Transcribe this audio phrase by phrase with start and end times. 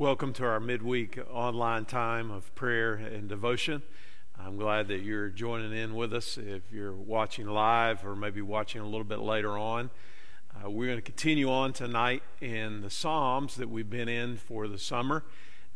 [0.00, 3.82] Welcome to our midweek online time of prayer and devotion.
[4.42, 6.38] I'm glad that you're joining in with us.
[6.38, 9.90] If you're watching live or maybe watching a little bit later on,
[10.56, 14.68] uh, we're going to continue on tonight in the Psalms that we've been in for
[14.68, 15.22] the summer,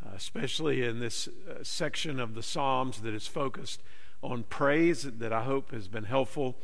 [0.02, 3.82] uh, especially in this uh, section of the Psalms that is focused
[4.22, 6.56] on praise, that I hope has been helpful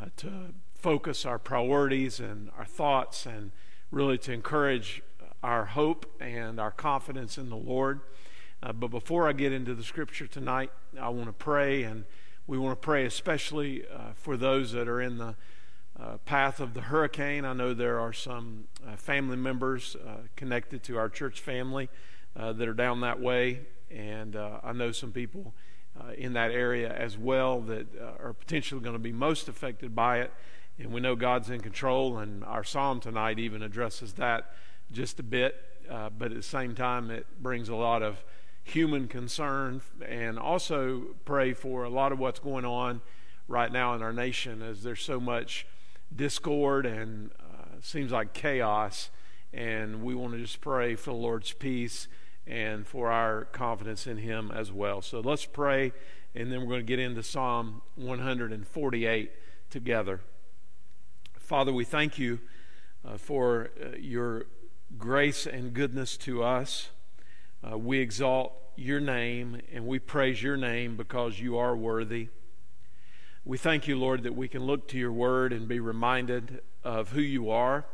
[0.00, 3.50] uh, to focus our priorities and our thoughts and
[3.90, 5.02] really to encourage
[5.44, 8.00] our hope and our confidence in the Lord.
[8.62, 12.04] Uh, but before I get into the scripture tonight, I want to pray, and
[12.46, 15.36] we want to pray especially uh, for those that are in the
[16.00, 17.44] uh, path of the hurricane.
[17.44, 21.90] I know there are some uh, family members uh, connected to our church family
[22.34, 25.52] uh, that are down that way, and I know some people
[26.16, 27.86] in that area as well that
[28.18, 30.32] are potentially going to be most affected by it.
[30.78, 34.50] And we know God's in control, and our psalm tonight even addresses that
[34.94, 35.56] just a bit,
[35.90, 38.24] uh, but at the same time, it brings a lot of
[38.62, 43.02] human concern and also pray for a lot of what's going on
[43.46, 45.66] right now in our nation as there's so much
[46.14, 49.10] discord and uh, seems like chaos.
[49.52, 52.08] And we want to just pray for the Lord's peace
[52.46, 55.02] and for our confidence in Him as well.
[55.02, 55.92] So let's pray,
[56.34, 59.30] and then we're going to get into Psalm 148
[59.70, 60.20] together.
[61.38, 62.40] Father, we thank you
[63.04, 64.46] uh, for uh, your
[64.98, 66.90] grace and goodness to us.
[67.66, 72.28] Uh, we exalt your name and we praise your name because you are worthy.
[73.44, 77.10] We thank you, Lord, that we can look to your word and be reminded of
[77.10, 77.86] who you are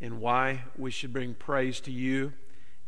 [0.00, 2.32] and why we should bring praise to you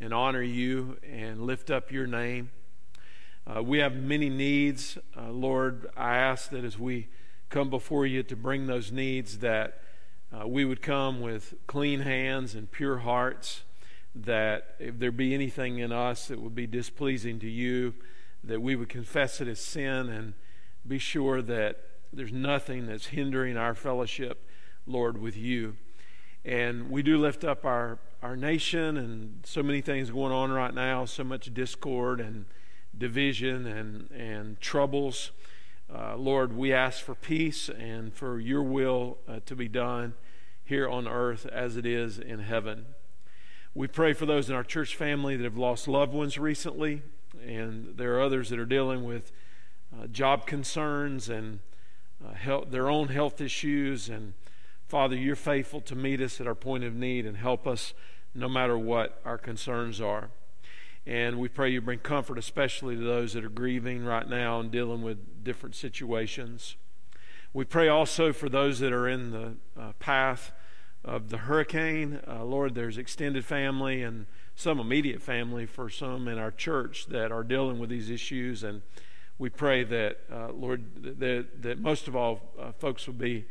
[0.00, 2.50] and honor you and lift up your name.
[3.46, 4.98] Uh, we have many needs.
[5.16, 7.08] Uh, Lord, I ask that as we
[7.50, 9.81] come before you to bring those needs, that
[10.32, 13.64] uh, we would come with clean hands and pure hearts,
[14.14, 17.94] that if there be anything in us that would be displeasing to you,
[18.44, 20.34] that we would confess it as sin and
[20.86, 21.78] be sure that
[22.12, 24.48] there's nothing that's hindering our fellowship,
[24.86, 25.76] Lord, with you.
[26.44, 30.74] And we do lift up our, our nation and so many things going on right
[30.74, 32.46] now, so much discord and
[32.96, 35.30] division and, and troubles.
[35.94, 40.14] Uh, Lord, we ask for peace and for your will uh, to be done
[40.64, 42.86] here on earth as it is in heaven.
[43.74, 47.02] We pray for those in our church family that have lost loved ones recently,
[47.44, 49.32] and there are others that are dealing with
[49.98, 51.60] uh, job concerns and
[52.24, 54.08] uh, health, their own health issues.
[54.08, 54.34] And
[54.88, 57.94] Father, you're faithful to meet us at our point of need and help us
[58.34, 60.30] no matter what our concerns are.
[61.06, 64.70] And we pray you bring comfort, especially to those that are grieving right now and
[64.70, 66.76] dealing with different situations.
[67.54, 70.52] We pray also for those that are in the uh, path
[71.04, 72.20] of the hurricane.
[72.26, 77.30] Uh, Lord, there's extended family and some immediate family for some in our church that
[77.30, 78.62] are dealing with these issues.
[78.62, 78.80] And
[79.38, 83.44] we pray that, uh, Lord, that, that most of all, uh, folks will be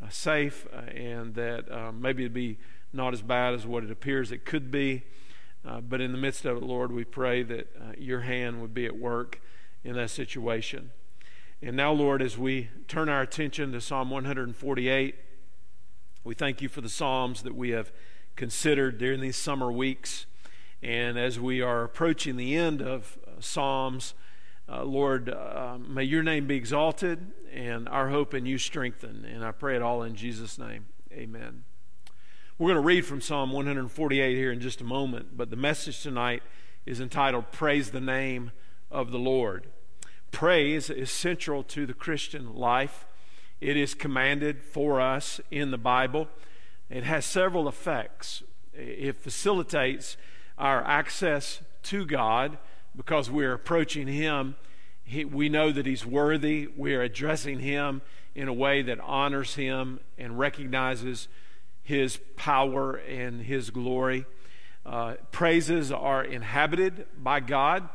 [0.00, 2.58] uh, safe uh, and that maybe it'll be
[2.92, 5.04] not as bad as what it appears it could be.
[5.66, 8.72] Uh, but in the midst of it, Lord, we pray that uh, your hand would
[8.72, 9.40] be at work
[9.82, 10.92] in that situation.
[11.60, 15.16] And now, Lord, as we turn our attention to Psalm 148,
[16.22, 17.90] we thank you for the Psalms that we have
[18.36, 20.26] considered during these summer weeks.
[20.84, 24.14] And as we are approaching the end of uh, Psalms,
[24.68, 29.24] uh, Lord, uh, may your name be exalted and our hope in you strengthened.
[29.24, 30.86] And I pray it all in Jesus' name.
[31.12, 31.64] Amen.
[32.56, 36.02] We're going to read from Psalm 148 here in just a moment, but the message
[36.02, 36.44] tonight
[36.86, 38.52] is entitled Praise the Name
[38.92, 39.66] of the Lord.
[40.30, 43.06] Praise is central to the Christian life.
[43.60, 46.28] It is commanded for us in the Bible.
[46.90, 48.42] It has several effects.
[48.72, 50.16] It facilitates
[50.56, 52.58] our access to God
[52.96, 54.56] because we're approaching Him.
[55.04, 56.68] He, we know that He's worthy.
[56.76, 58.02] We're addressing Him
[58.34, 61.28] in a way that honors Him and recognizes
[61.88, 64.26] his power and his glory.
[64.84, 67.88] Uh, praises are inhabited by God.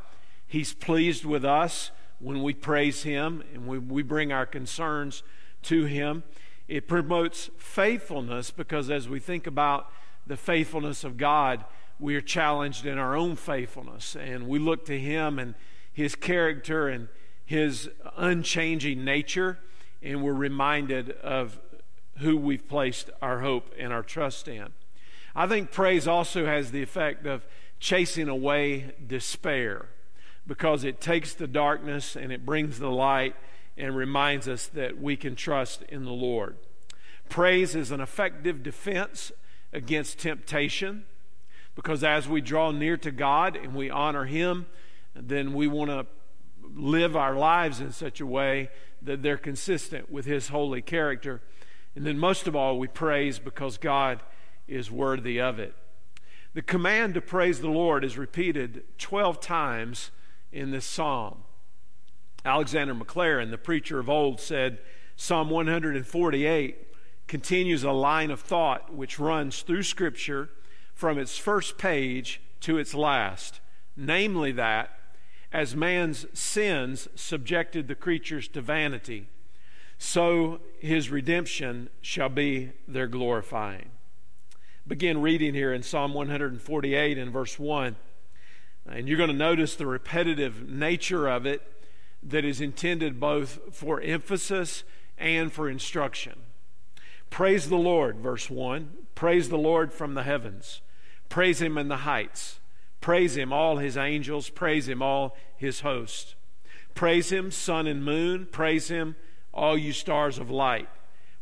[0.47, 1.91] He's pleased with us
[2.23, 5.23] when we praise him and when we bring our concerns
[5.63, 6.23] to him.
[6.67, 9.91] It promotes faithfulness because as we think about
[10.25, 11.65] the faithfulness of God,
[11.99, 15.55] we are challenged in our own faithfulness and we look to him and
[15.91, 17.09] his character and
[17.45, 19.59] his unchanging nature
[20.01, 21.59] and we're reminded of
[22.19, 24.69] who we've placed our hope and our trust in.
[25.35, 27.45] I think praise also has the effect of
[27.79, 29.89] chasing away despair
[30.45, 33.36] because it takes the darkness and it brings the light
[33.78, 36.57] and reminds us that we can trust in the Lord.
[37.30, 39.31] Praise is an effective defense
[39.72, 41.06] against temptation.
[41.75, 44.68] because as we draw near to God and we honor Him,
[45.16, 46.06] then we want to
[46.75, 48.69] live our lives in such a way
[49.01, 51.42] that they're consistent with His holy character.
[51.95, 54.22] And then, most of all, we praise because God
[54.68, 55.75] is worthy of it.
[56.54, 60.12] The command to praise the Lord is repeated 12 times
[60.53, 61.39] in this psalm.
[62.45, 64.79] Alexander Maclaren, the preacher of old, said
[65.15, 66.88] Psalm 148
[67.27, 70.50] continues a line of thought which runs through Scripture
[70.94, 73.59] from its first page to its last,
[73.95, 74.89] namely that
[75.51, 79.27] as man's sins subjected the creatures to vanity,
[79.97, 83.91] so his redemption shall be their glorifying.
[84.85, 87.95] Begin reading here in Psalm 148 and verse 1.
[88.89, 91.62] And you're going to notice the repetitive nature of it
[92.21, 94.83] that is intended both for emphasis
[95.18, 96.33] and for instruction.
[97.30, 98.89] Praise the Lord, verse 1.
[99.15, 100.81] Praise the Lord from the heavens.
[101.30, 102.59] Praise him in the heights.
[103.01, 104.50] Praise him, all his angels.
[104.50, 106.35] Praise him, all his host.
[106.94, 108.47] Praise him, sun and moon.
[108.51, 109.15] Praise him,
[109.53, 110.89] all you stars of light.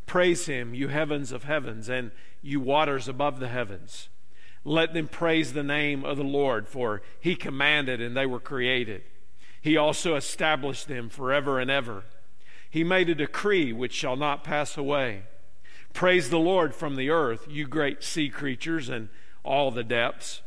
[0.06, 2.10] Praise him, you heavens of heavens, and
[2.40, 4.08] you waters above the heavens.
[4.64, 9.02] Let them praise the name of the Lord, for he commanded and they were created.
[9.60, 12.04] He also established them forever and ever.
[12.70, 15.24] He made a decree which shall not pass away.
[15.92, 19.08] Praise the Lord from the earth, you great sea creatures and
[19.44, 20.42] all the depths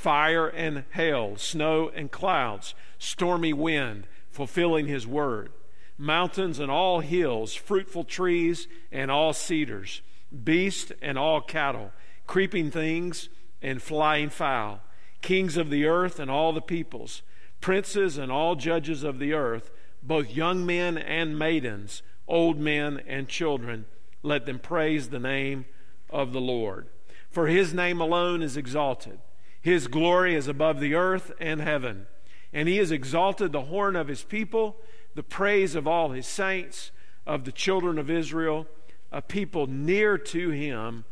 [0.00, 5.52] fire and hail, snow and clouds, stormy wind, fulfilling his word,
[5.98, 10.00] mountains and all hills, fruitful trees and all cedars,
[10.44, 11.92] beasts and all cattle,
[12.26, 13.28] creeping things
[13.62, 14.80] and flying fowl,
[15.22, 17.22] kings of the earth and all the peoples,
[17.60, 19.70] princes and all judges of the earth,
[20.02, 23.84] both young men and maidens, old men and children,
[24.22, 25.66] let them praise the name
[26.08, 26.86] of the Lord.
[27.30, 29.20] For his name alone is exalted
[29.60, 32.06] his glory is above the earth and heaven.
[32.52, 34.76] And he has exalted the horn of his people,
[35.14, 36.90] the praise of all his saints,
[37.26, 38.66] of the children of Israel,
[39.12, 41.04] a people near to him.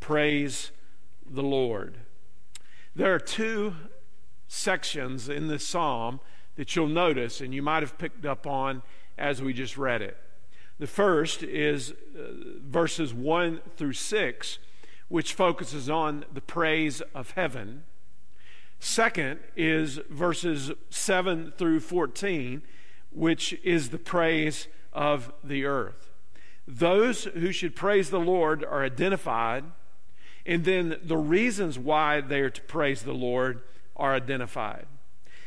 [0.00, 0.72] Praise
[1.32, 1.98] the Lord.
[2.94, 3.74] There are two
[4.48, 6.20] sections in this psalm
[6.56, 8.82] that you'll notice, and you might have picked up on
[9.16, 10.16] as we just read it.
[10.78, 14.58] The first is uh, verses 1 through 6,
[15.08, 17.84] which focuses on the praise of heaven.
[18.80, 22.62] Second is verses 7 through 14,
[23.12, 26.10] which is the praise of the earth.
[26.66, 29.64] Those who should praise the Lord are identified,
[30.44, 33.62] and then the reasons why they are to praise the Lord
[33.96, 34.86] are identified.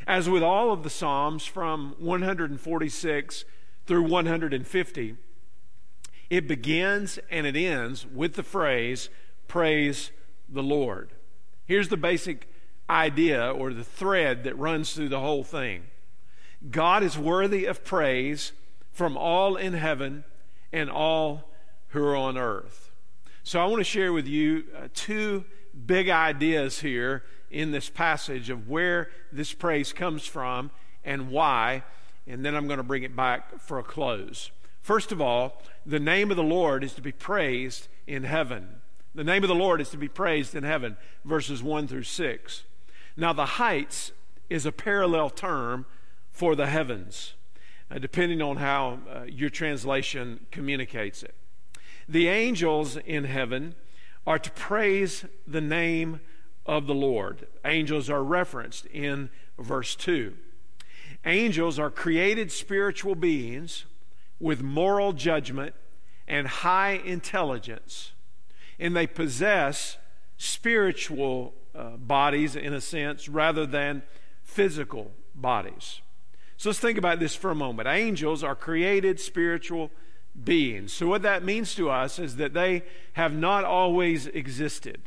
[0.07, 3.45] As with all of the Psalms from 146
[3.86, 5.15] through 150,
[6.30, 9.09] it begins and it ends with the phrase,
[9.47, 10.11] Praise
[10.49, 11.11] the Lord.
[11.66, 12.49] Here's the basic
[12.90, 15.83] idea or the thread that runs through the whole thing.
[16.69, 18.54] God is worthy of praise
[18.92, 20.23] from all in heaven
[20.71, 21.52] and all
[21.90, 22.92] who are on earth.
[23.45, 25.45] So I want to share with you uh, two
[25.85, 27.21] big ideas here
[27.52, 30.71] in this passage of where this praise comes from
[31.04, 31.83] and why,
[32.25, 34.49] and then I'm going to bring it back for a close.
[34.81, 38.81] First of all, the name of the Lord is to be praised in heaven.
[39.14, 42.64] The name of the Lord is to be praised in heaven, verses 1 through 6.
[43.16, 44.11] Now, the heights
[44.49, 45.85] is a parallel term
[46.31, 47.35] for the heavens,
[47.92, 51.35] uh, depending on how uh, your translation communicates it.
[52.07, 53.76] The angels in heaven
[54.28, 56.19] are to praise the name
[56.66, 57.47] of the Lord.
[57.64, 60.33] Angels are referenced in verse 2.
[61.26, 63.85] Angels are created spiritual beings
[64.40, 65.74] with moral judgment
[66.28, 68.12] and high intelligence,
[68.80, 69.97] and they possess
[70.38, 74.04] spiritual uh, bodies, in a sense, rather than
[74.44, 76.02] physical bodies.
[76.57, 77.88] So let's think about this for a moment.
[77.88, 79.92] Angels are created spiritual
[80.44, 80.94] beings.
[80.94, 85.01] So, what that means to us is that they have not always existed,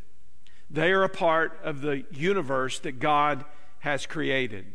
[0.70, 3.44] they are a part of the universe that God
[3.80, 4.66] has created.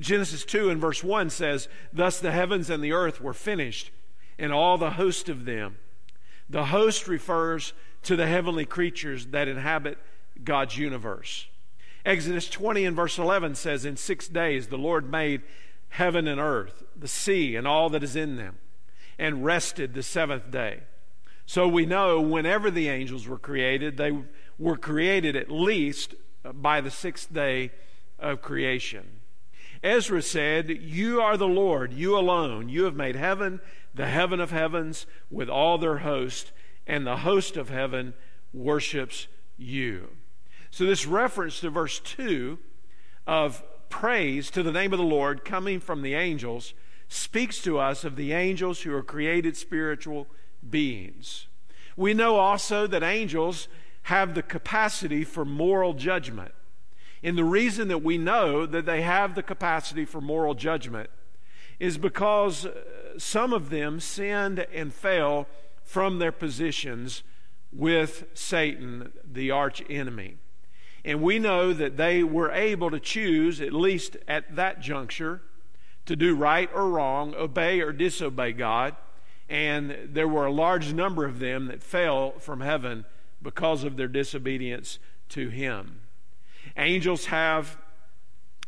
[0.00, 3.90] Genesis 2 and verse 1 says, Thus the heavens and the earth were finished,
[4.38, 5.76] and all the host of them.
[6.48, 7.72] The host refers
[8.02, 9.98] to the heavenly creatures that inhabit
[10.42, 11.46] God's universe.
[12.04, 15.42] Exodus 20 and verse 11 says, In six days the Lord made
[15.90, 18.58] heaven and earth, the sea, and all that is in them,
[19.18, 20.80] and rested the seventh day.
[21.46, 24.16] So we know whenever the angels were created, they
[24.58, 26.14] were created at least
[26.52, 27.70] by the sixth day
[28.18, 29.20] of creation.
[29.82, 32.68] Ezra said, You are the Lord, you alone.
[32.70, 33.60] You have made heaven,
[33.94, 36.52] the heaven of heavens, with all their host,
[36.86, 38.14] and the host of heaven
[38.52, 39.26] worships
[39.58, 40.08] you.
[40.70, 42.58] So, this reference to verse 2
[43.26, 46.72] of praise to the name of the Lord coming from the angels
[47.08, 50.26] speaks to us of the angels who are created spiritual
[50.68, 51.46] beings.
[51.96, 53.68] We know also that angels
[54.04, 56.52] have the capacity for moral judgment.
[57.22, 61.08] And the reason that we know that they have the capacity for moral judgment
[61.80, 62.72] is because uh,
[63.18, 65.46] some of them sinned and fell
[65.82, 67.22] from their positions
[67.72, 70.36] with Satan, the arch enemy.
[71.04, 75.42] And we know that they were able to choose, at least at that juncture,
[76.06, 78.94] to do right or wrong, obey or disobey God.
[79.48, 83.04] And there were a large number of them that fell from heaven
[83.42, 84.98] because of their disobedience
[85.30, 86.00] to Him.
[86.76, 87.76] Angels have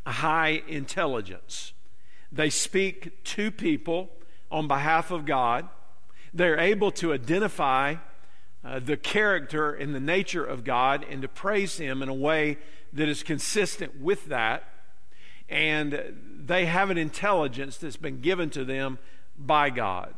[0.05, 1.73] a high intelligence.
[2.31, 4.11] They speak to people
[4.51, 5.69] on behalf of God.
[6.33, 7.97] They're able to identify
[8.65, 12.59] uh, the character and the nature of God and to praise Him in a way
[12.93, 14.65] that is consistent with that.
[15.49, 18.99] And they have an intelligence that's been given to them
[19.39, 20.15] by God.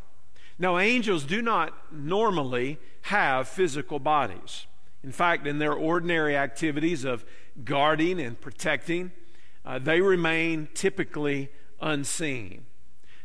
[0.58, 4.66] Now, angels do not normally have physical bodies.
[5.04, 7.24] In fact, in their ordinary activities of
[7.64, 9.12] guarding and protecting,
[9.64, 12.66] uh, they remain typically unseen.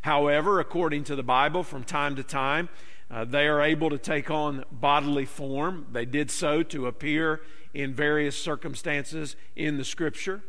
[0.02, 2.68] However, according to the Bible, from time to time,
[3.10, 5.86] uh, they are able to take on bodily form.
[5.92, 7.40] They did so to appear
[7.72, 10.42] in various circumstances in the Scripture.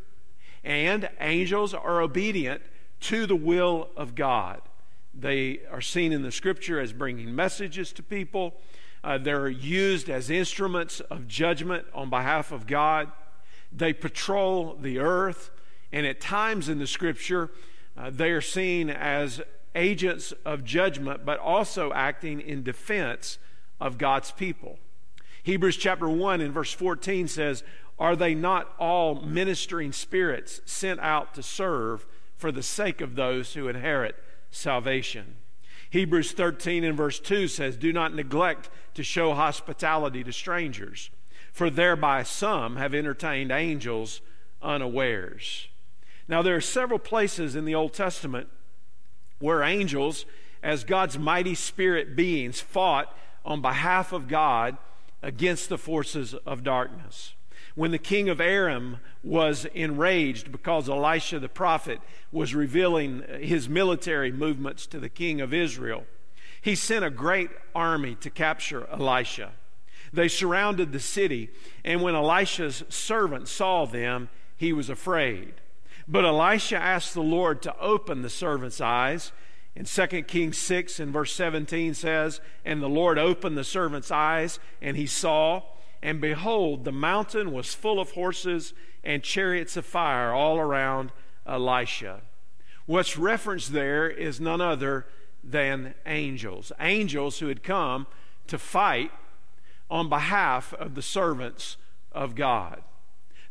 [0.65, 2.61] And angels are obedient
[3.01, 4.61] to the will of God.
[5.13, 8.55] They are seen in the Scripture as bringing messages to people.
[9.03, 13.11] Uh, they're used as instruments of judgment on behalf of God.
[13.71, 15.51] They patrol the earth.
[15.91, 17.51] And at times in the Scripture,
[17.95, 19.41] uh, they are seen as
[19.75, 23.37] agents of judgment, but also acting in defense
[23.79, 24.79] of God's people.
[25.45, 27.63] Hebrews chapter 1 and verse 14 says,
[27.99, 33.53] Are they not all ministering spirits sent out to serve for the sake of those
[33.53, 34.15] who inherit
[34.49, 35.35] salvation?
[35.91, 41.11] Hebrews 13 and verse 2 says, Do not neglect to show hospitality to strangers,
[41.53, 44.21] for thereby some have entertained angels
[44.63, 45.67] unawares.
[46.27, 48.47] Now, there are several places in the Old Testament
[49.37, 50.25] where angels,
[50.63, 54.79] as God's mighty spirit beings, fought on behalf of God
[55.21, 57.33] against the forces of darkness.
[57.75, 61.99] When the king of Aram was enraged because Elisha the prophet
[62.31, 66.05] was revealing his military movements to the king of Israel,
[66.61, 69.51] he sent a great army to capture Elisha.
[70.13, 71.49] They surrounded the city,
[71.83, 75.55] and when Elisha's servant saw them, he was afraid.
[76.07, 79.31] But Elisha asked the Lord to open the servant's eyes.
[79.75, 84.59] In 2 Kings 6 and verse 17 says, And the Lord opened the servant's eyes,
[84.81, 85.63] and he saw,
[86.01, 91.11] and behold, the mountain was full of horses and chariots of fire all around
[91.45, 92.21] Elisha.
[92.85, 95.07] What's referenced there is none other
[95.43, 96.71] than angels.
[96.79, 98.07] Angels who had come
[98.47, 99.11] to fight
[99.89, 101.77] on behalf of the servants
[102.11, 102.81] of God.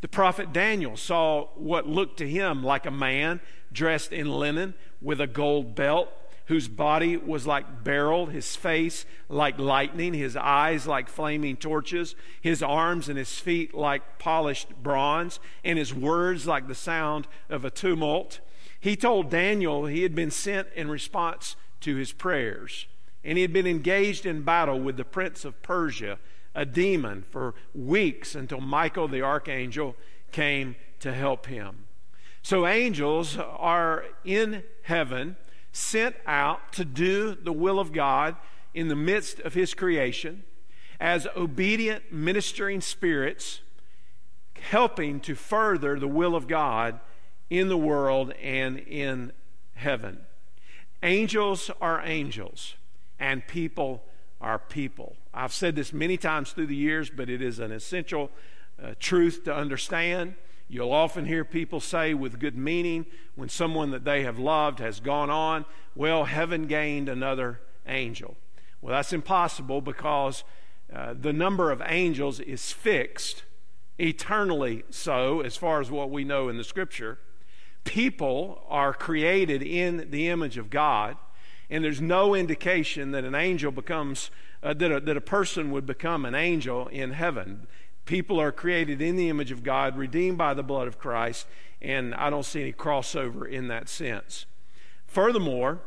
[0.01, 3.41] The prophet Daniel saw what looked to him like a man
[3.75, 6.09] dressed in linen with a gold belt,
[6.47, 12.63] whose body was like beryl, his face like lightning, his eyes like flaming torches, his
[12.63, 17.71] arms and his feet like polished bronze, and his words like the sound of a
[17.71, 18.41] tumult.
[18.79, 22.87] He told Daniel he had been sent in response to his prayers,
[23.23, 26.19] and he had been engaged in battle with the prince of Persia
[26.55, 29.97] a demon for weeks until Michael the archangel
[30.31, 31.84] came to help him.
[32.45, 35.37] So, angels are in heaven,
[35.73, 38.37] sent out to do the will of God
[38.75, 40.45] in the midst of his creation
[41.01, 43.63] as obedient ministering spirits,
[44.61, 47.01] helping to further the will of God
[47.49, 49.33] in the world and in
[49.73, 50.19] heaven.
[51.03, 52.75] Angels are angels,
[53.19, 54.05] and people
[54.43, 55.17] are people.
[55.33, 58.31] I've said this many times through the years, but it is an essential
[58.83, 60.35] uh, truth to understand.
[60.69, 65.01] You'll often hear people say, with good meaning, when someone that they have loved has
[65.01, 68.37] gone on, well, heaven gained another angel.
[68.81, 70.45] Well, that's impossible because
[70.93, 73.45] uh, the number of angels is fixed,
[73.99, 77.19] eternally so, as far as what we know in the scripture.
[77.85, 81.17] People are created in the image of God,
[81.69, 84.31] and there's no indication that an angel becomes
[84.63, 87.67] uh, that, a, that a person would become an angel in heaven.
[88.05, 91.47] People are created in the image of God, redeemed by the blood of Christ,
[91.81, 94.47] and I don't see any crossover in that sense.
[95.07, 95.81] Furthermore,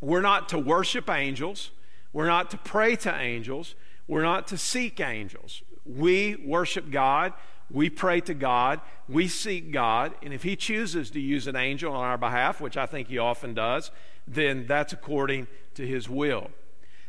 [0.00, 1.70] we're not to worship angels,
[2.12, 3.74] we're not to pray to angels,
[4.06, 5.62] we're not to seek angels.
[5.86, 7.32] We worship God,
[7.70, 11.92] we pray to God, we seek God, and if He chooses to use an angel
[11.92, 13.90] on our behalf, which I think He often does,
[14.28, 16.50] then that's according to His will.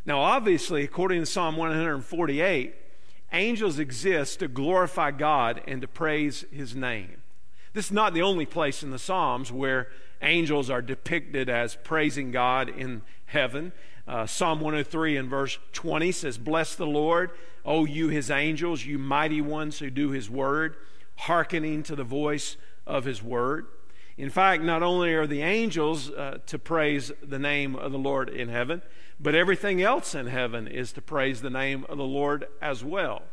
[0.05, 2.75] Now, obviously, according to Psalm 148,
[3.35, 7.21] angels exist to glorify God and to praise His name.
[7.73, 9.89] This is not the only place in the Psalms where
[10.21, 13.73] angels are depicted as praising God in heaven.
[14.07, 17.31] Uh, Psalm 103 and verse 20 says, Bless the Lord,
[17.65, 20.77] O you his angels, you mighty ones who do his word,
[21.17, 22.55] hearkening to the voice
[22.87, 23.65] of his word.
[24.17, 28.29] In fact, not only are the angels uh, to praise the name of the Lord
[28.29, 28.81] in heaven,
[29.19, 33.23] but everything else in heaven is to praise the name of the Lord as well.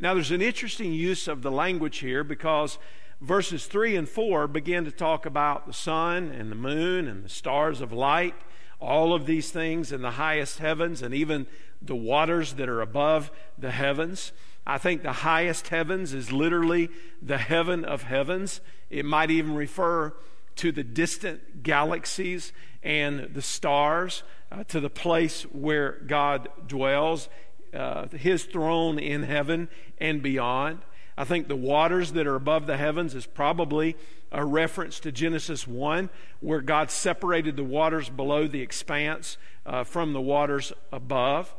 [0.00, 2.78] Now, there's an interesting use of the language here because
[3.20, 7.28] verses 3 and 4 begin to talk about the sun and the moon and the
[7.28, 8.34] stars of light
[8.82, 11.46] all of these things in the highest heavens and even
[11.80, 14.32] the waters that are above the heavens.
[14.66, 16.90] I think the highest heavens is literally
[17.22, 18.60] the heaven of heavens.
[18.90, 20.14] It might even refer
[20.56, 27.28] to the distant galaxies and the stars, uh, to the place where God dwells,
[27.74, 29.68] uh, his throne in heaven
[29.98, 30.80] and beyond.
[31.16, 33.96] I think the waters that are above the heavens is probably
[34.30, 40.12] a reference to Genesis 1, where God separated the waters below the expanse uh, from
[40.12, 41.54] the waters above.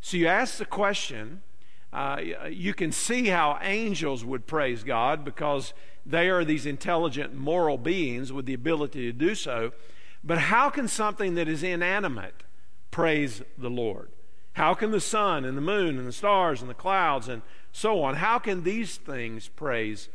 [0.00, 1.42] So you ask the question,
[1.92, 2.20] uh,
[2.50, 5.72] you can see how angels would praise God because
[6.06, 9.72] they are these intelligent moral beings with the ability to do so.
[10.22, 12.42] But how can something that is inanimate
[12.90, 14.10] praise the Lord?
[14.54, 18.04] How can the sun and the moon and the stars and the clouds and so
[18.04, 20.08] on, how can these things praise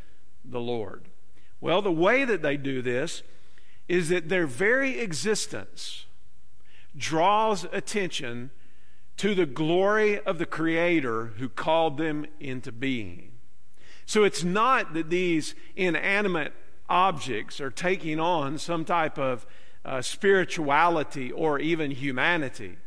[0.46, 1.10] the Lord?
[1.60, 3.22] Well, the way that they do this
[3.90, 6.06] is that their very existence
[6.96, 8.52] draws attention
[9.18, 13.29] to the glory of the Creator who called them into being.
[14.10, 16.54] So it's not that these inanimate
[16.90, 19.46] objects are taking on some type of
[19.86, 22.78] uh, spirituality or even humanity,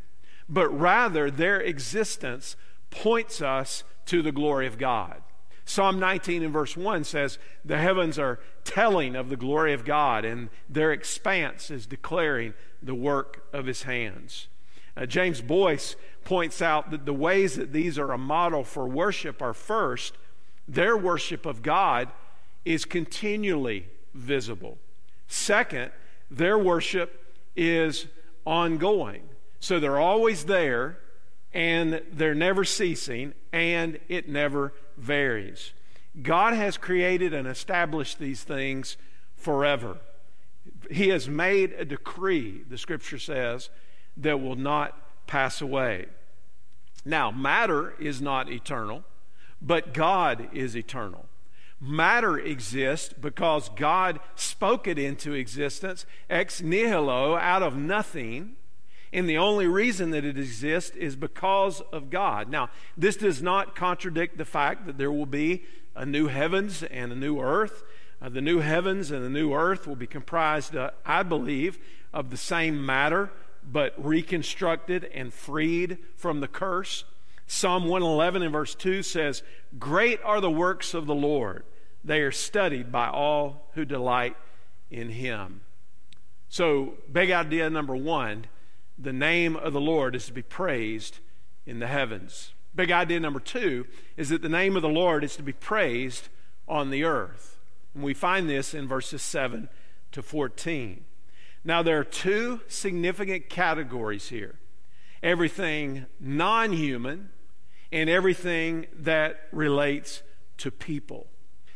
[0.49, 2.57] but rather their existence
[2.89, 5.21] points us to the glory of God.
[5.63, 10.25] Psalm 19 and verse 1 says, The heavens are telling of the glory of God,
[10.25, 14.49] and their expanse is declaring the work of his hands.
[14.97, 19.41] Uh, James Boice points out that the ways that these are a model for worship
[19.41, 20.17] are first,
[20.67, 22.09] their worship of God
[22.65, 24.77] is continually visible.
[25.27, 25.91] Second,
[26.29, 28.07] their worship is
[28.45, 29.23] ongoing.
[29.59, 30.97] So they're always there
[31.53, 35.73] and they're never ceasing and it never varies.
[36.21, 38.97] God has created and established these things
[39.35, 39.97] forever.
[40.91, 43.69] He has made a decree, the scripture says,
[44.17, 46.05] that will not pass away.
[47.05, 49.03] Now, matter is not eternal,
[49.63, 51.25] but God is eternal.
[51.79, 58.55] Matter exists because God spoke it into existence ex nihilo, out of nothing
[59.13, 62.49] and the only reason that it exists is because of God.
[62.49, 65.63] Now, this does not contradict the fact that there will be
[65.95, 67.83] a new heavens and a new earth.
[68.19, 71.77] Uh, the new heavens and the new earth will be comprised, uh, I believe,
[72.11, 73.29] of the same matter,
[73.63, 77.03] but reconstructed and freed from the curse.
[77.47, 79.43] Psalm 111 and verse 2 says,
[79.77, 81.63] Great are the works of the Lord.
[82.03, 84.35] They are studied by all who delight
[84.89, 85.61] in him.
[86.49, 88.45] So, big idea number one
[88.97, 91.19] the name of the Lord is to be praised
[91.65, 92.53] in the heavens.
[92.75, 96.29] Big idea number two is that the name of the Lord is to be praised
[96.67, 97.59] on the earth.
[97.93, 99.69] And we find this in verses 7
[100.11, 101.05] to 14.
[101.63, 104.55] Now, there are two significant categories here
[105.23, 107.29] everything non human
[107.91, 110.21] and everything that relates
[110.57, 111.27] to people.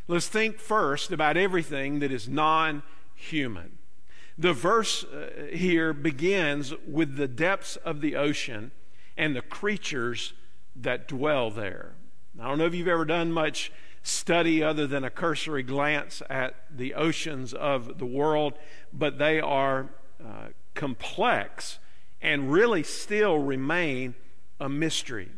[0.06, 2.82] Let's think first about everything that is non
[3.14, 3.78] human.
[4.36, 8.70] The verse uh, here begins with the depths of the ocean
[9.16, 10.34] and the creatures
[10.76, 11.94] that dwell there.
[12.40, 13.72] I don't know if you've ever done much
[14.04, 18.54] study other than a cursory glance at the oceans of the world,
[18.92, 19.88] but they are
[20.24, 21.80] uh, complex
[22.20, 24.14] and really still remain
[24.60, 25.30] a mystery.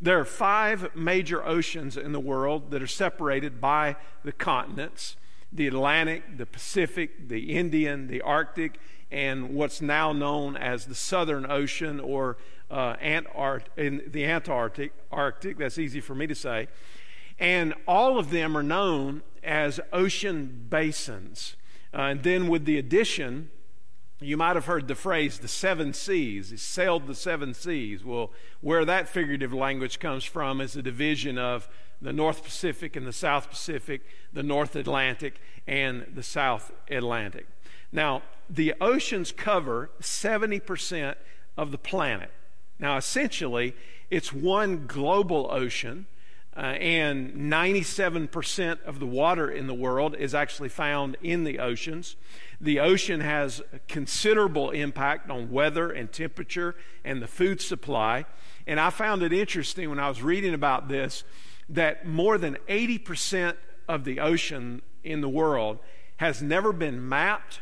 [0.00, 5.16] There are five major oceans in the world that are separated by the continents
[5.52, 11.48] the Atlantic, the Pacific, the Indian, the Arctic, and what's now known as the Southern
[11.50, 12.38] Ocean or
[12.70, 14.92] uh, Antart- in the Antarctic.
[15.10, 16.68] Arctic, that's easy for me to say.
[17.38, 21.56] And all of them are known as ocean basins.
[21.92, 23.50] Uh, and then with the addition
[24.24, 26.50] you might have heard the phrase the seven seas.
[26.50, 28.04] He sailed the seven seas.
[28.04, 28.30] Well,
[28.60, 31.68] where that figurative language comes from is a division of
[32.00, 37.46] the North Pacific and the South Pacific, the North Atlantic and the South Atlantic.
[37.92, 41.14] Now, the oceans cover 70%
[41.56, 42.30] of the planet.
[42.78, 43.74] Now, essentially,
[44.10, 46.06] it's one global ocean,
[46.56, 52.16] uh, and 97% of the water in the world is actually found in the oceans.
[52.60, 58.26] The ocean has considerable impact on weather and temperature and the food supply.
[58.66, 61.24] And I found it interesting when I was reading about this
[61.70, 63.56] that more than 80%
[63.88, 65.78] of the ocean in the world
[66.18, 67.60] has never been mapped,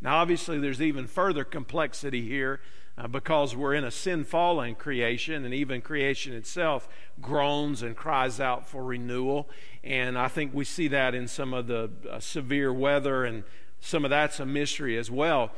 [0.03, 2.61] Now, obviously, there's even further complexity here
[2.99, 6.89] uh, because we're in a sin fallen creation, and even creation itself
[7.21, 9.49] groans and cries out for renewal.
[9.85, 13.45] And I think we see that in some of the uh, severe weather, and
[13.81, 15.53] some of that's a mystery as well.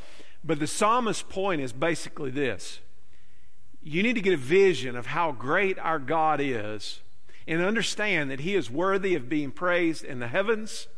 [0.44, 2.80] But the psalmist's point is basically this
[3.86, 7.00] you need to get a vision of how great our God is
[7.46, 10.88] and understand that He is worthy of being praised in the heavens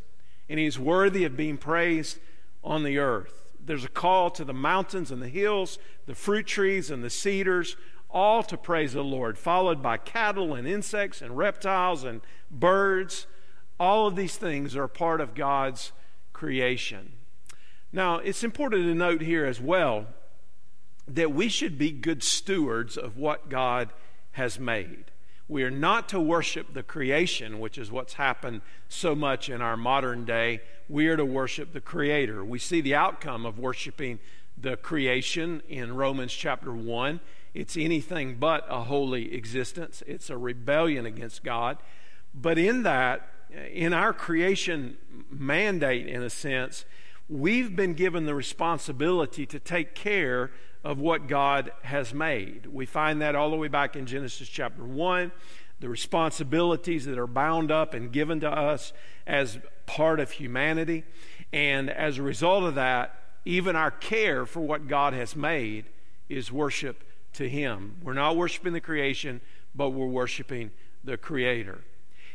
[0.48, 2.18] and He is worthy of being praised
[2.66, 3.54] on the earth.
[3.64, 7.76] There's a call to the mountains and the hills, the fruit trees and the cedars,
[8.10, 13.26] all to praise the Lord, followed by cattle and insects and reptiles and birds.
[13.78, 15.92] All of these things are part of God's
[16.32, 17.12] creation.
[17.92, 20.06] Now, it's important to note here as well
[21.08, 23.90] that we should be good stewards of what God
[24.32, 25.10] has made.
[25.48, 29.76] We are not to worship the creation, which is what's happened so much in our
[29.76, 30.60] modern day.
[30.88, 32.44] We are to worship the Creator.
[32.44, 34.18] We see the outcome of worshiping
[34.58, 37.20] the creation in Romans chapter 1.
[37.54, 41.78] It's anything but a holy existence, it's a rebellion against God.
[42.34, 43.28] But in that,
[43.72, 44.96] in our creation
[45.30, 46.84] mandate, in a sense,
[47.28, 50.50] we've been given the responsibility to take care
[50.86, 52.66] of what God has made.
[52.66, 55.32] We find that all the way back in Genesis chapter 1,
[55.80, 58.92] the responsibilities that are bound up and given to us
[59.26, 61.02] as part of humanity.
[61.52, 65.86] And as a result of that, even our care for what God has made
[66.28, 67.96] is worship to Him.
[68.00, 69.40] We're not worshiping the creation,
[69.74, 70.70] but we're worshiping
[71.02, 71.80] the Creator.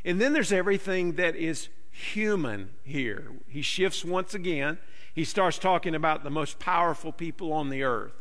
[0.03, 3.27] And then there's everything that is human here.
[3.47, 4.77] He shifts once again.
[5.15, 8.11] He starts talking about the most powerful people on the earth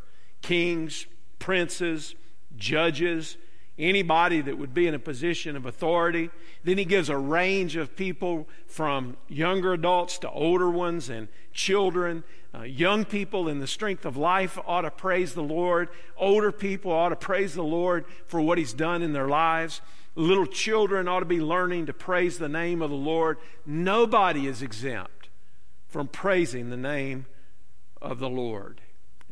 [0.42, 1.06] kings,
[1.38, 2.14] princes,
[2.56, 3.36] judges,
[3.78, 6.30] anybody that would be in a position of authority.
[6.62, 12.22] Then he gives a range of people from younger adults to older ones and children.
[12.54, 15.88] Uh, young people in the strength of life ought to praise the Lord.
[16.16, 19.80] Older people ought to praise the Lord for what he's done in their lives.
[20.14, 23.38] Little children ought to be learning to praise the name of the Lord.
[23.64, 25.28] Nobody is exempt
[25.88, 27.26] from praising the name
[28.02, 28.80] of the Lord.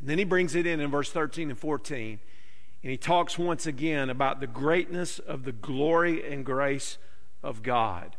[0.00, 2.20] And then he brings it in in verse 13 and 14.
[2.82, 6.98] And he talks once again about the greatness of the glory and grace
[7.42, 8.16] of God.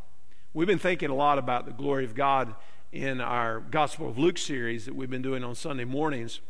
[0.54, 2.56] We've been thinking a lot about the glory of God
[2.92, 6.42] in our Gospel of Luke series that we've been doing on Sunday mornings.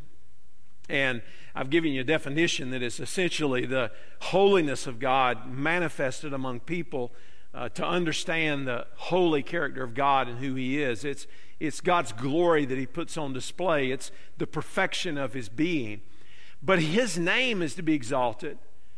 [0.88, 1.22] And
[1.54, 7.12] I've given you a definition that is essentially the holiness of God manifested among people
[7.54, 11.04] uh, to understand the holy character of God and who He is.
[11.04, 11.28] It's,
[11.60, 16.02] it's God's glory that He puts on display, it's the perfection of His being.
[16.62, 18.58] But His name is to be exalted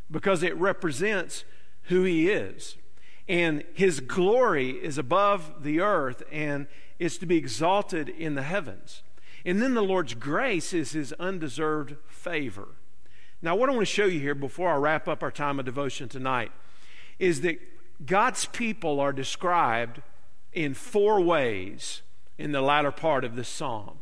[0.09, 1.43] because it represents
[1.83, 2.77] who He is.
[3.27, 6.67] And His glory is above the earth and
[6.99, 9.03] is to be exalted in the heavens.
[9.43, 12.69] And then the Lord's grace is His undeserved favor.
[13.41, 15.65] Now, what I want to show you here before I wrap up our time of
[15.65, 16.51] devotion tonight
[17.17, 17.59] is that
[18.05, 20.01] God's people are described
[20.53, 22.01] in four ways
[22.41, 23.99] in the latter part of this psalm.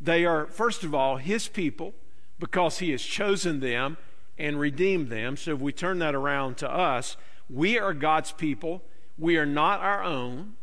[0.00, 1.94] They are, first of all, His people
[2.38, 3.96] because He has chosen them
[4.38, 5.36] and redeemed them.
[5.36, 7.16] So if we turn that around to us,
[7.48, 8.82] we are God's people.
[9.18, 10.54] We are not our own.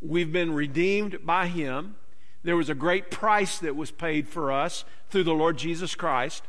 [0.00, 1.96] We've been redeemed by Him.
[2.42, 6.44] There was a great price that was paid for us through the Lord Jesus Christ.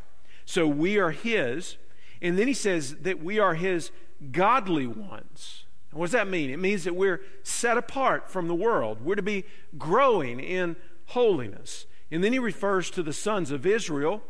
[0.46, 1.78] So we are His.
[2.22, 3.92] And then He says that we are His
[4.32, 5.65] godly ones.
[5.96, 6.50] What does that mean?
[6.50, 9.00] It means that we're set apart from the world.
[9.00, 9.46] We're to be
[9.78, 11.86] growing in holiness.
[12.12, 14.22] And then he refers to the sons of Israel.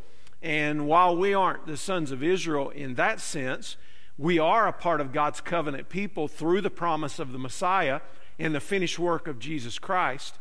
[0.43, 3.77] And while we aren't the sons of Israel in that sense,
[4.15, 8.01] we are a part of God's covenant people through the promise of the Messiah
[8.37, 10.37] and the finished work of Jesus Christ.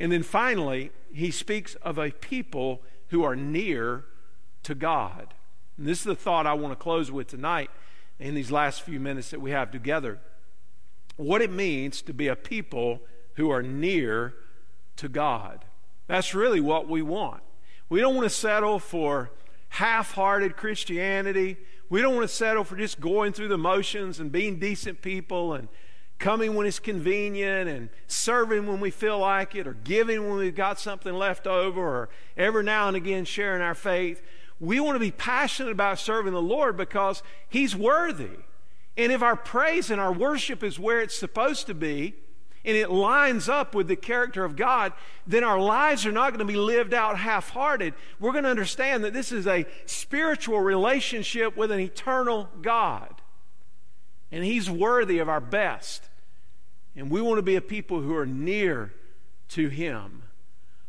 [0.00, 4.04] And then finally, he speaks of a people who are near
[4.64, 5.32] to God.
[5.78, 7.70] And this is the thought I want to close with tonight
[8.18, 10.18] in these last few minutes that we have together
[11.16, 13.00] what it means to be a people
[13.34, 14.34] who are near
[14.96, 15.64] to God.
[16.06, 17.42] That's really what we want.
[17.88, 19.30] We don't want to settle for
[19.70, 21.56] half hearted Christianity.
[21.88, 25.52] We don't want to settle for just going through the motions and being decent people
[25.54, 25.68] and
[26.18, 30.54] coming when it's convenient and serving when we feel like it or giving when we've
[30.54, 34.22] got something left over or every now and again sharing our faith.
[34.58, 38.38] We want to be passionate about serving the Lord because He's worthy.
[38.96, 42.14] And if our praise and our worship is where it's supposed to be,
[42.66, 44.92] and it lines up with the character of God,
[45.24, 47.94] then our lives are not going to be lived out half hearted.
[48.18, 53.22] We're going to understand that this is a spiritual relationship with an eternal God.
[54.32, 56.08] And He's worthy of our best.
[56.96, 58.92] And we want to be a people who are near
[59.50, 60.24] to Him.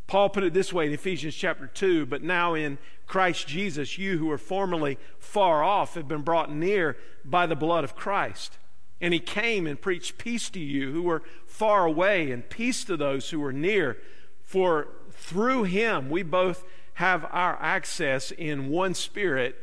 [0.07, 4.17] Paul put it this way in Ephesians chapter 2 But now in Christ Jesus, you
[4.17, 8.57] who were formerly far off have been brought near by the blood of Christ.
[8.99, 12.97] And he came and preached peace to you who were far away and peace to
[12.97, 13.97] those who were near.
[14.41, 16.63] For through him we both
[16.95, 19.55] have our access in one spirit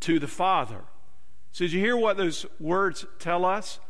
[0.00, 0.82] to the Father.
[1.52, 3.80] So, did you hear what those words tell us?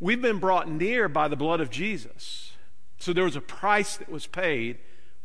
[0.00, 2.52] We've been brought near by the blood of Jesus.
[2.98, 4.78] So, there was a price that was paid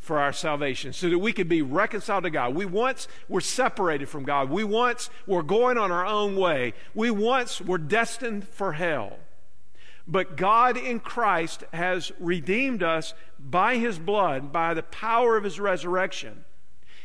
[0.04, 2.54] for our salvation so that we could be reconciled to God.
[2.54, 4.50] We once were separated from God.
[4.50, 6.74] We once were going on our own way.
[6.94, 9.13] We once were destined for hell.
[10.06, 15.58] But God in Christ has redeemed us by his blood, by the power of his
[15.58, 16.44] resurrection.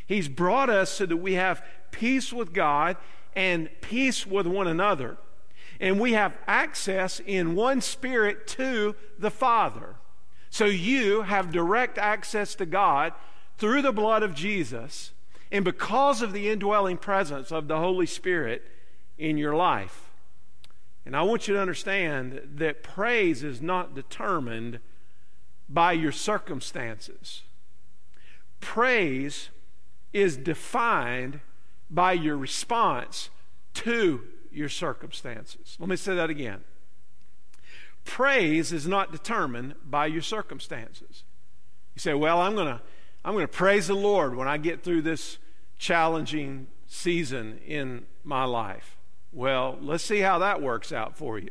[0.04, 2.96] He's brought us so that we have peace with God
[3.36, 5.18] and peace with one another.
[5.78, 9.94] And we have access in one spirit to the Father.
[10.50, 13.12] So you have direct access to God
[13.58, 15.12] through the blood of Jesus
[15.50, 18.62] and because of the indwelling presence of the Holy Spirit
[19.18, 20.10] in your life.
[21.04, 24.80] And I want you to understand that praise is not determined
[25.68, 27.42] by your circumstances.
[28.60, 29.48] Praise
[30.12, 31.40] is defined
[31.90, 33.30] by your response
[33.74, 35.76] to your circumstances.
[35.78, 36.62] Let me say that again
[38.08, 41.24] praise is not determined by your circumstances.
[41.94, 42.80] You say, "Well, I'm going to
[43.24, 45.38] I'm going to praise the Lord when I get through this
[45.78, 48.96] challenging season in my life."
[49.30, 51.50] Well, let's see how that works out for you.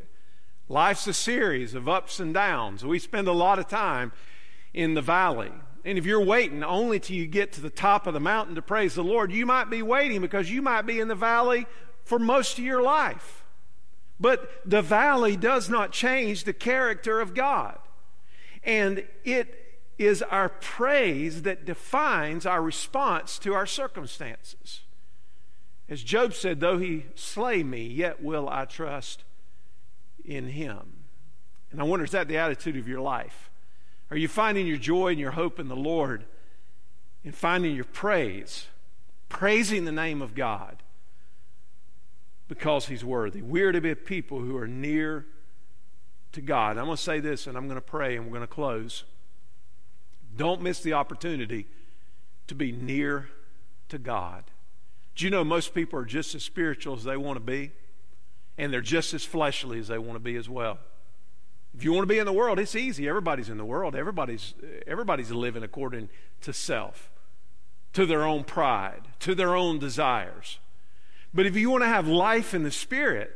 [0.67, 2.83] Life's a series of ups and downs.
[2.83, 4.11] We spend a lot of time
[4.73, 5.51] in the valley.
[5.85, 8.61] And if you're waiting only till you get to the top of the mountain to
[8.61, 11.67] praise the Lord, you might be waiting because you might be in the valley
[12.03, 13.36] for most of your life.
[14.19, 17.77] But the valley does not change the character of God.
[18.63, 24.81] And it is our praise that defines our response to our circumstances.
[25.89, 29.23] As Job said, though he slay me, yet will I trust
[30.25, 31.05] in him.
[31.71, 33.49] And I wonder, is that the attitude of your life?
[34.11, 36.25] Are you finding your joy and your hope in the Lord
[37.23, 38.67] and finding your praise,
[39.29, 40.83] praising the name of God?
[42.47, 43.41] Because he's worthy.
[43.41, 45.25] We're to be people who are near
[46.33, 46.77] to God.
[46.77, 49.03] I'm going to say this and I'm going to pray and we're going to close.
[50.35, 51.67] Don't miss the opportunity
[52.47, 53.29] to be near
[53.89, 54.43] to God.
[55.15, 57.71] Do you know most people are just as spiritual as they want to be?
[58.57, 60.79] And they're just as fleshly as they want to be as well.
[61.75, 63.07] If you want to be in the world, it's easy.
[63.07, 63.95] Everybody's in the world.
[63.95, 64.53] Everybody's,
[64.87, 66.09] everybody's living according
[66.41, 67.11] to self,
[67.93, 70.59] to their own pride, to their own desires.
[71.37, 73.31] But if you want to have life in the Spirit,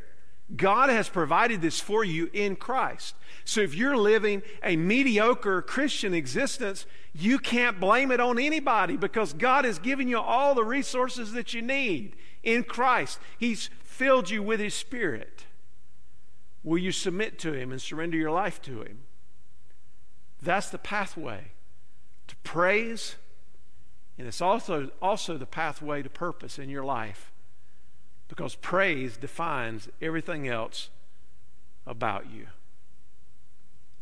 [0.56, 3.14] God has provided this for you in Christ.
[3.44, 6.84] So if you're living a mediocre Christian existence,
[7.14, 11.54] you can't blame it on anybody because God has given you all the resources that
[11.54, 13.20] you need in Christ.
[13.38, 15.44] He's filled you with His Spirit.
[16.64, 19.02] Will you submit to Him and surrender your life to Him?
[20.42, 21.52] That's the pathway
[22.26, 23.14] to praise,
[24.18, 27.31] and it's also, also the pathway to purpose in your life
[28.32, 30.88] because praise defines everything else
[31.86, 32.46] about you.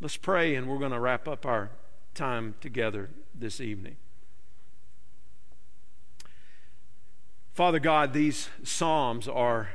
[0.01, 1.71] Let's pray, and we're going to wrap up our
[2.15, 3.97] time together this evening.
[7.55, 9.71] Father God, these Psalms are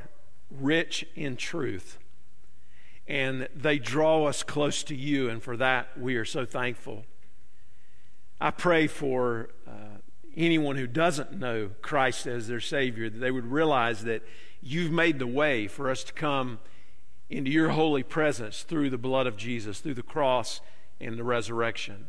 [0.50, 1.98] rich in truth,
[3.06, 7.04] and they draw us close to you, and for that we are so thankful.
[8.40, 9.98] I pray for uh,
[10.34, 14.22] anyone who doesn't know Christ as their Savior that they would realize that
[14.68, 16.58] You've made the way for us to come
[17.30, 20.60] into your holy presence through the blood of Jesus, through the cross
[21.00, 22.08] and the resurrection.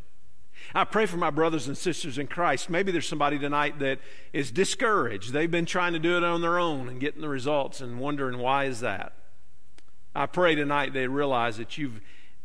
[0.74, 2.68] I pray for my brothers and sisters in Christ.
[2.68, 4.00] Maybe there's somebody tonight that
[4.34, 5.34] is discouraged.
[5.34, 8.40] They've been trying to do it on their own and getting the results and wondering
[8.40, 9.14] why is that.
[10.16, 12.02] I pray tonight they realize that you've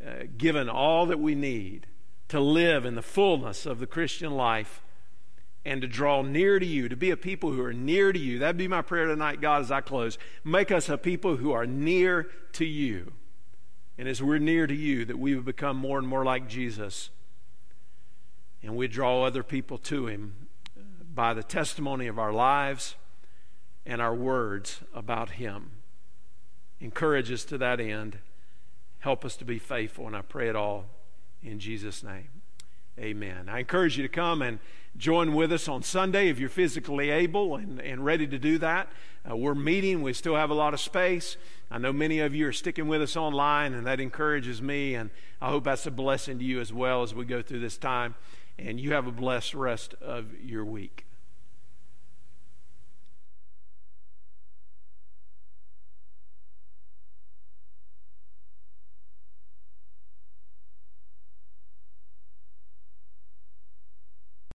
[0.07, 1.87] uh, given all that we need
[2.29, 4.83] to live in the fullness of the Christian life
[5.65, 8.39] and to draw near to you, to be a people who are near to you.
[8.39, 10.19] That'd be my prayer tonight, God, as I close.
[10.45, 13.13] Make us a people who are near to you.
[13.97, 17.11] And as we're near to you, that we would become more and more like Jesus.
[18.63, 20.49] And we draw other people to him
[21.15, 22.97] by the testimony of our lives
[23.87, 25.73] and our words about him.
[26.81, 28.19] Encourage us to that end.
[29.01, 30.07] Help us to be faithful.
[30.07, 30.87] And I pray it all
[31.43, 32.42] in Jesus' name.
[32.99, 33.49] Amen.
[33.49, 34.59] I encourage you to come and
[34.97, 38.89] join with us on Sunday if you're physically able and, and ready to do that.
[39.29, 41.37] Uh, we're meeting, we still have a lot of space.
[41.71, 45.09] I know many of you are sticking with us online, and that encourages me, and
[45.41, 48.15] I hope that's a blessing to you as well as we go through this time.
[48.59, 51.07] And you have a blessed rest of your week.